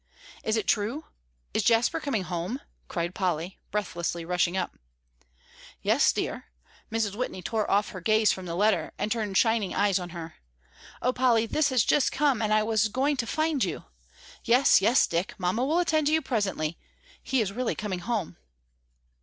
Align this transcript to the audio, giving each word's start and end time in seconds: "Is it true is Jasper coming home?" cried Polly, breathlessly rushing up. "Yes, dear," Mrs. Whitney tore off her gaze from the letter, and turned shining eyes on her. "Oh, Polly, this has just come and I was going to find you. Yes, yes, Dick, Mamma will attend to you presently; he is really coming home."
"Is 0.43 0.57
it 0.57 0.65
true 0.65 1.05
is 1.53 1.61
Jasper 1.61 1.99
coming 1.99 2.23
home?" 2.23 2.59
cried 2.87 3.13
Polly, 3.13 3.59
breathlessly 3.69 4.25
rushing 4.25 4.57
up. 4.57 4.75
"Yes, 5.83 6.11
dear," 6.11 6.45
Mrs. 6.91 7.13
Whitney 7.15 7.43
tore 7.43 7.69
off 7.69 7.89
her 7.89 8.01
gaze 8.01 8.31
from 8.31 8.47
the 8.47 8.55
letter, 8.55 8.93
and 8.97 9.11
turned 9.11 9.37
shining 9.37 9.75
eyes 9.75 9.99
on 9.99 10.09
her. 10.09 10.37
"Oh, 11.03 11.13
Polly, 11.13 11.45
this 11.45 11.69
has 11.69 11.83
just 11.83 12.11
come 12.11 12.41
and 12.41 12.51
I 12.51 12.63
was 12.63 12.87
going 12.87 13.15
to 13.17 13.27
find 13.27 13.63
you. 13.63 13.83
Yes, 14.43 14.81
yes, 14.81 15.05
Dick, 15.05 15.35
Mamma 15.37 15.63
will 15.63 15.77
attend 15.77 16.07
to 16.07 16.13
you 16.13 16.21
presently; 16.23 16.79
he 17.21 17.39
is 17.39 17.51
really 17.53 17.75
coming 17.75 17.99
home." 17.99 18.37